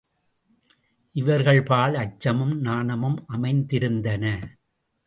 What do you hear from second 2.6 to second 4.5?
நாணமும் அமைந்திருந்தன.